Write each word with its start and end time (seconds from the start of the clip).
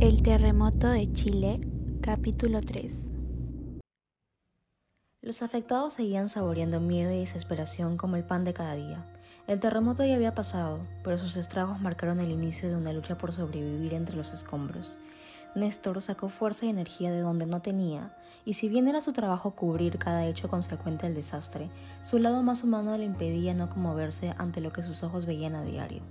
El 0.00 0.22
terremoto 0.22 0.88
de 0.88 1.12
Chile, 1.12 1.58
capítulo 2.00 2.60
3. 2.60 3.10
Los 5.22 5.42
afectados 5.42 5.94
seguían 5.94 6.28
saboreando 6.28 6.78
miedo 6.78 7.10
y 7.10 7.18
desesperación 7.18 7.96
como 7.96 8.14
el 8.14 8.22
pan 8.22 8.44
de 8.44 8.54
cada 8.54 8.76
día. 8.76 9.04
El 9.48 9.58
terremoto 9.58 10.04
ya 10.04 10.14
había 10.14 10.36
pasado, 10.36 10.78
pero 11.02 11.18
sus 11.18 11.36
estragos 11.36 11.80
marcaron 11.80 12.20
el 12.20 12.30
inicio 12.30 12.68
de 12.68 12.76
una 12.76 12.92
lucha 12.92 13.18
por 13.18 13.32
sobrevivir 13.32 13.92
entre 13.92 14.14
los 14.14 14.32
escombros. 14.32 15.00
Néstor 15.56 16.00
sacó 16.00 16.28
fuerza 16.28 16.66
y 16.66 16.68
energía 16.68 17.10
de 17.10 17.18
donde 17.18 17.46
no 17.46 17.60
tenía, 17.60 18.14
y 18.44 18.54
si 18.54 18.68
bien 18.68 18.86
era 18.86 19.00
su 19.00 19.12
trabajo 19.12 19.56
cubrir 19.56 19.98
cada 19.98 20.26
hecho 20.26 20.48
consecuente 20.48 21.06
del 21.06 21.16
desastre, 21.16 21.70
su 22.04 22.20
lado 22.20 22.44
más 22.44 22.62
humano 22.62 22.96
le 22.96 23.04
impedía 23.04 23.52
no 23.52 23.68
conmoverse 23.68 24.32
ante 24.38 24.60
lo 24.60 24.72
que 24.72 24.82
sus 24.82 25.02
ojos 25.02 25.26
veían 25.26 25.56
a 25.56 25.64
diario. 25.64 26.02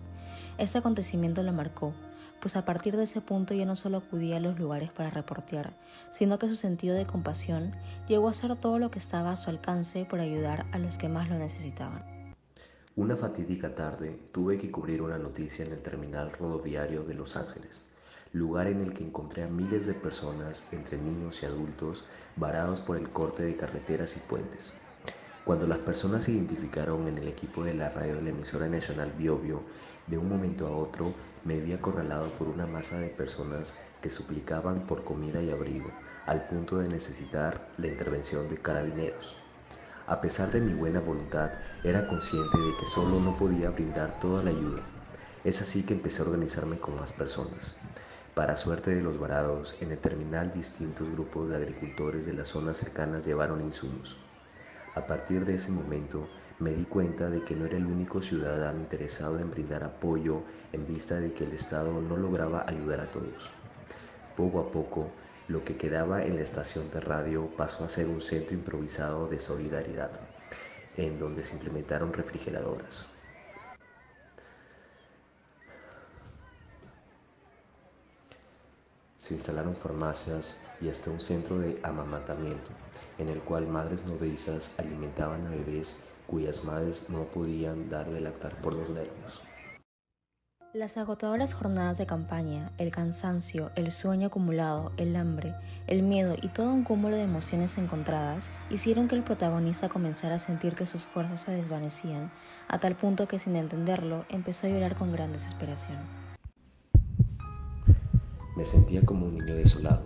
Este 0.57 0.77
acontecimiento 0.77 1.41
lo 1.41 1.53
marcó, 1.53 1.93
pues 2.39 2.55
a 2.55 2.65
partir 2.65 2.95
de 2.97 3.03
ese 3.03 3.21
punto 3.21 3.53
ya 3.53 3.65
no 3.65 3.75
solo 3.75 3.97
acudía 3.97 4.37
a 4.37 4.39
los 4.39 4.59
lugares 4.59 4.91
para 4.91 5.09
reportear, 5.09 5.77
sino 6.11 6.39
que 6.39 6.47
su 6.47 6.55
sentido 6.55 6.95
de 6.95 7.07
compasión 7.07 7.75
llegó 8.07 8.27
a 8.27 8.31
hacer 8.31 8.55
todo 8.55 8.79
lo 8.79 8.91
que 8.91 8.99
estaba 8.99 9.31
a 9.31 9.37
su 9.37 9.49
alcance 9.49 10.05
por 10.05 10.19
ayudar 10.19 10.65
a 10.71 10.77
los 10.77 10.97
que 10.97 11.09
más 11.09 11.29
lo 11.29 11.37
necesitaban. 11.37 12.03
Una 12.95 13.15
fatídica 13.15 13.75
tarde 13.75 14.19
tuve 14.31 14.57
que 14.57 14.71
cubrir 14.71 15.01
una 15.01 15.17
noticia 15.17 15.63
en 15.63 15.71
el 15.71 15.83
terminal 15.83 16.31
rodoviario 16.31 17.03
de 17.03 17.13
Los 17.13 17.37
Ángeles, 17.37 17.83
lugar 18.33 18.67
en 18.67 18.81
el 18.81 18.93
que 18.93 19.03
encontré 19.03 19.43
a 19.43 19.47
miles 19.47 19.85
de 19.85 19.93
personas, 19.93 20.73
entre 20.73 20.97
niños 20.97 21.43
y 21.43 21.45
adultos, 21.45 22.05
varados 22.35 22.81
por 22.81 22.97
el 22.97 23.09
corte 23.09 23.43
de 23.43 23.55
carreteras 23.55 24.17
y 24.17 24.19
puentes. 24.21 24.73
Cuando 25.47 25.65
las 25.65 25.79
personas 25.79 26.25
se 26.25 26.33
identificaron 26.33 27.07
en 27.07 27.17
el 27.17 27.29
equipo 27.29 27.63
de 27.63 27.73
la 27.73 27.87
radio 27.87 28.15
de 28.15 28.21
la 28.21 28.31
emisora 28.31 28.67
nacional 28.67 29.13
Biobio, 29.17 29.61
de 30.05 30.17
un 30.17 30.27
momento 30.27 30.67
a 30.67 30.75
otro 30.75 31.13
me 31.45 31.57
vi 31.61 31.71
acorralado 31.71 32.27
por 32.35 32.49
una 32.49 32.67
masa 32.67 32.99
de 32.99 33.07
personas 33.07 33.79
que 34.01 34.09
suplicaban 34.09 34.85
por 34.85 35.05
comida 35.05 35.41
y 35.41 35.49
abrigo, 35.49 35.89
al 36.25 36.45
punto 36.47 36.79
de 36.79 36.89
necesitar 36.89 37.65
la 37.77 37.87
intervención 37.87 38.49
de 38.49 38.57
carabineros. 38.57 39.37
A 40.07 40.19
pesar 40.19 40.51
de 40.51 40.59
mi 40.59 40.73
buena 40.73 40.99
voluntad, 40.99 41.53
era 41.85 42.09
consciente 42.09 42.57
de 42.57 42.75
que 42.75 42.85
solo 42.85 43.21
no 43.21 43.37
podía 43.37 43.69
brindar 43.69 44.19
toda 44.19 44.43
la 44.43 44.49
ayuda. 44.49 44.81
Es 45.45 45.61
así 45.61 45.83
que 45.83 45.93
empecé 45.93 46.23
a 46.23 46.25
organizarme 46.25 46.77
con 46.77 46.95
más 46.95 47.13
personas. 47.13 47.77
Para 48.35 48.57
suerte 48.57 48.93
de 48.93 49.01
los 49.01 49.17
varados, 49.17 49.77
en 49.79 49.93
el 49.93 49.97
terminal 49.97 50.51
distintos 50.51 51.09
grupos 51.09 51.49
de 51.49 51.55
agricultores 51.55 52.25
de 52.25 52.33
las 52.33 52.49
zonas 52.49 52.75
cercanas 52.75 53.23
llevaron 53.23 53.61
insumos. 53.61 54.17
A 54.97 55.05
partir 55.05 55.45
de 55.45 55.53
ese 55.53 55.71
momento 55.71 56.27
me 56.57 56.73
di 56.73 56.85
cuenta 56.85 57.29
de 57.29 57.43
que 57.43 57.55
no 57.55 57.67
era 57.67 57.77
el 57.77 57.85
único 57.85 58.19
ciudadano 58.19 58.79
interesado 58.79 59.37
en 59.37 59.51
brindar 59.51 59.83
apoyo 59.83 60.43
en 60.71 60.87
vista 60.87 61.19
de 61.19 61.33
que 61.33 61.43
el 61.43 61.53
Estado 61.53 62.01
no 62.01 62.17
lograba 62.17 62.65
ayudar 62.67 63.01
a 63.01 63.11
todos. 63.11 63.53
Poco 64.35 64.59
a 64.59 64.71
poco, 64.71 65.13
lo 65.45 65.63
que 65.63 65.75
quedaba 65.75 66.23
en 66.23 66.35
la 66.35 66.41
estación 66.41 66.89
de 66.89 66.99
radio 66.99 67.55
pasó 67.55 67.85
a 67.85 67.89
ser 67.89 68.07
un 68.07 68.21
centro 68.21 68.57
improvisado 68.57 69.27
de 69.27 69.39
solidaridad, 69.39 70.19
en 70.95 71.19
donde 71.19 71.43
se 71.43 71.53
implementaron 71.53 72.11
refrigeradoras, 72.11 73.26
se 79.27 79.33
instalaron 79.33 79.75
farmacias 79.75 80.69
y 80.79 80.87
hasta 80.87 81.11
un 81.11 81.19
centro 81.19 81.59
de 81.59 81.77
amamantamiento, 81.83 82.71
en 83.17 83.27
el 83.27 83.41
cual 83.41 83.67
madres 83.67 84.05
nodrizas 84.05 84.79
alimentaban 84.79 85.45
a 85.45 85.49
bebés 85.49 86.05
cuyas 86.27 86.63
madres 86.63 87.09
no 87.09 87.25
podían 87.25 87.89
dar 87.89 88.09
de 88.09 88.21
lactar 88.21 88.55
por 88.61 88.73
los 88.73 88.89
nervios. 88.89 89.43
Las 90.71 90.95
agotadoras 90.95 91.53
jornadas 91.53 91.97
de 91.97 92.05
campaña, 92.05 92.71
el 92.77 92.89
cansancio, 92.91 93.71
el 93.75 93.91
sueño 93.91 94.27
acumulado, 94.27 94.93
el 94.95 95.13
hambre, 95.17 95.55
el 95.87 96.03
miedo 96.03 96.35
y 96.41 96.47
todo 96.47 96.71
un 96.71 96.85
cúmulo 96.85 97.17
de 97.17 97.23
emociones 97.23 97.77
encontradas 97.77 98.49
hicieron 98.69 99.09
que 99.09 99.15
el 99.15 99.23
protagonista 99.23 99.89
comenzara 99.89 100.35
a 100.35 100.39
sentir 100.39 100.75
que 100.75 100.85
sus 100.85 101.03
fuerzas 101.03 101.41
se 101.41 101.51
desvanecían, 101.51 102.31
a 102.69 102.79
tal 102.79 102.95
punto 102.95 103.27
que 103.27 103.39
sin 103.39 103.57
entenderlo 103.57 104.25
empezó 104.29 104.67
a 104.67 104.69
llorar 104.69 104.95
con 104.95 105.11
gran 105.11 105.33
desesperación. 105.33 106.26
Me 108.57 108.65
sentía 108.65 109.05
como 109.05 109.27
un 109.27 109.35
niño 109.37 109.53
desolado. 109.53 110.03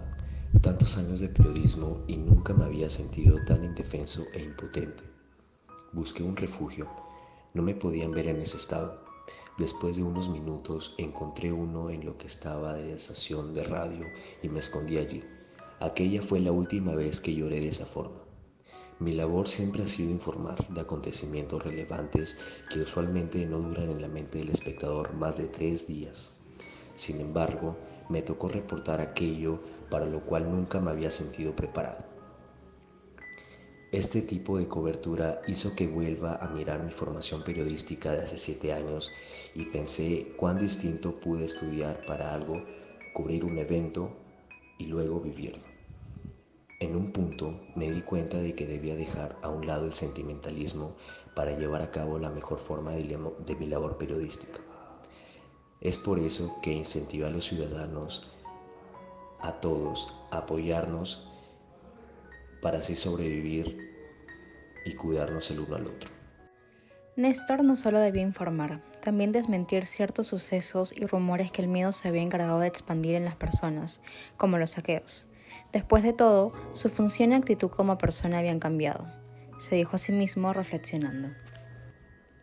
Tantos 0.61 0.97
años 0.97 1.21
de 1.21 1.29
periodismo 1.29 2.03
y 2.05 2.17
nunca 2.17 2.53
me 2.53 2.65
había 2.65 2.89
sentido 2.89 3.37
tan 3.45 3.63
indefenso 3.63 4.25
e 4.33 4.43
impotente. 4.43 5.05
Busqué 5.93 6.21
un 6.21 6.35
refugio. 6.35 6.89
No 7.53 7.63
me 7.63 7.75
podían 7.75 8.11
ver 8.11 8.27
en 8.27 8.41
ese 8.41 8.57
estado. 8.57 9.05
Después 9.57 9.95
de 9.95 10.03
unos 10.03 10.27
minutos 10.27 10.95
encontré 10.97 11.53
uno 11.53 11.91
en 11.91 12.05
lo 12.05 12.17
que 12.17 12.27
estaba 12.27 12.73
de 12.73 12.93
estación 12.93 13.53
de 13.53 13.63
radio 13.63 14.05
y 14.43 14.49
me 14.49 14.59
escondí 14.59 14.97
allí. 14.97 15.23
Aquella 15.79 16.21
fue 16.21 16.41
la 16.41 16.51
última 16.51 16.93
vez 16.93 17.21
que 17.21 17.33
lloré 17.33 17.61
de 17.61 17.69
esa 17.69 17.85
forma. 17.85 18.19
Mi 18.99 19.13
labor 19.13 19.47
siempre 19.47 19.83
ha 19.83 19.87
sido 19.87 20.11
informar 20.11 20.67
de 20.67 20.81
acontecimientos 20.81 21.63
relevantes 21.63 22.37
que 22.69 22.81
usualmente 22.81 23.45
no 23.45 23.59
duran 23.59 23.91
en 23.91 24.01
la 24.01 24.09
mente 24.09 24.39
del 24.39 24.49
espectador 24.49 25.13
más 25.13 25.37
de 25.37 25.47
tres 25.47 25.87
días. 25.87 26.41
Sin 26.97 27.21
embargo, 27.21 27.77
me 28.11 28.21
tocó 28.21 28.49
reportar 28.49 29.01
aquello 29.01 29.59
para 29.89 30.05
lo 30.05 30.25
cual 30.25 30.51
nunca 30.51 30.79
me 30.79 30.91
había 30.91 31.09
sentido 31.09 31.55
preparado. 31.55 32.03
Este 33.91 34.21
tipo 34.21 34.57
de 34.57 34.67
cobertura 34.67 35.41
hizo 35.47 35.75
que 35.75 35.87
vuelva 35.87 36.35
a 36.35 36.47
mirar 36.47 36.81
mi 36.81 36.91
formación 36.91 37.43
periodística 37.43 38.11
de 38.11 38.21
hace 38.21 38.37
siete 38.37 38.71
años 38.71 39.11
y 39.53 39.65
pensé 39.65 40.33
cuán 40.37 40.59
distinto 40.59 41.19
pude 41.19 41.43
estudiar 41.43 42.05
para 42.05 42.33
algo, 42.33 42.63
cubrir 43.13 43.43
un 43.43 43.57
evento 43.57 44.15
y 44.77 44.85
luego 44.85 45.19
vivirlo. 45.19 45.63
En 46.79 46.95
un 46.95 47.11
punto 47.11 47.59
me 47.75 47.91
di 47.91 48.01
cuenta 48.01 48.37
de 48.37 48.55
que 48.55 48.65
debía 48.65 48.95
dejar 48.95 49.37
a 49.43 49.49
un 49.49 49.67
lado 49.67 49.85
el 49.85 49.93
sentimentalismo 49.93 50.95
para 51.35 51.51
llevar 51.51 51.81
a 51.81 51.91
cabo 51.91 52.17
la 52.17 52.31
mejor 52.31 52.59
forma 52.59 52.93
de, 52.93 53.55
mi 53.59 53.67
labor 53.67 53.97
periodística. 53.97 54.59
Es 55.81 55.97
por 55.97 56.19
eso 56.19 56.59
que 56.61 56.71
incentiva 56.71 57.27
a 57.27 57.31
los 57.31 57.45
ciudadanos, 57.45 58.31
a 59.39 59.53
todos, 59.53 60.13
a 60.29 60.37
apoyarnos 60.37 61.31
para 62.61 62.77
así 62.77 62.95
sobrevivir 62.95 63.91
y 64.85 64.93
cuidarnos 64.93 65.49
el 65.49 65.61
uno 65.61 65.75
al 65.75 65.87
otro. 65.87 66.09
Néstor 67.15 67.63
no 67.63 67.75
solo 67.75 67.99
debió 67.99 68.21
informar, 68.21 68.81
también 69.01 69.31
desmentir 69.31 69.85
ciertos 69.85 70.27
sucesos 70.27 70.93
y 70.95 71.05
rumores 71.07 71.51
que 71.51 71.63
el 71.63 71.67
miedo 71.67 71.91
se 71.93 72.07
había 72.07 72.21
encargado 72.21 72.59
de 72.59 72.67
expandir 72.67 73.15
en 73.15 73.25
las 73.25 73.35
personas, 73.35 73.99
como 74.37 74.59
los 74.59 74.71
saqueos. 74.71 75.27
Después 75.73 76.03
de 76.03 76.13
todo, 76.13 76.53
su 76.73 76.89
función 76.89 77.31
y 77.31 77.35
actitud 77.35 77.69
como 77.69 77.97
persona 77.97 78.39
habían 78.39 78.59
cambiado, 78.59 79.07
se 79.59 79.75
dijo 79.75 79.95
a 79.95 79.99
sí 79.99 80.11
mismo 80.11 80.53
reflexionando. 80.53 81.29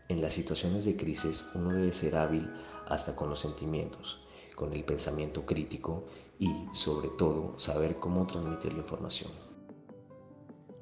En 0.09 0.23
las 0.23 0.33
situaciones 0.33 0.87
de 0.87 0.97
crisis 0.97 1.51
uno 1.55 1.71
debe 1.71 1.93
ser 1.93 2.17
hábil 2.17 2.51
hasta 2.87 3.15
con 3.15 3.29
los 3.29 3.41
sentimientos, 3.41 4.27
con 4.55 4.73
el 4.73 4.83
pensamiento 4.83 5.45
crítico 5.45 6.07
y, 6.39 6.49
sobre 6.73 7.09
todo, 7.19 7.59
saber 7.59 7.97
cómo 7.97 8.27
transmitir 8.27 8.73
la 8.73 8.79
información. 8.79 9.31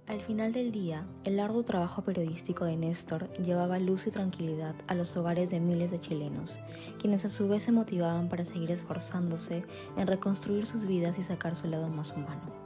Al 0.07 0.21
final 0.21 0.53
del 0.53 0.71
día, 0.71 1.05
el 1.25 1.41
arduo 1.41 1.65
trabajo 1.65 2.05
periodístico 2.05 2.65
de 2.65 2.77
Néstor 2.77 3.29
llevaba 3.43 3.81
luz 3.81 4.07
y 4.07 4.13
tranquilidad 4.13 4.77
a 4.87 4.95
los 4.95 5.17
hogares 5.17 5.51
de 5.51 5.59
miles 5.59 5.91
de 5.91 6.01
chilenos, 6.01 6.61
quienes 7.01 7.25
a 7.25 7.31
su 7.31 7.49
vez 7.49 7.65
se 7.65 7.73
motivaban 7.73 8.29
para 8.29 8.45
seguir 8.45 8.71
esforzándose 8.71 9.65
en 9.97 10.07
reconstruir 10.07 10.67
sus 10.67 10.87
vidas 10.87 11.19
y 11.19 11.25
sacar 11.25 11.57
su 11.57 11.67
lado 11.67 11.89
más 11.89 12.13
humano. 12.13 12.66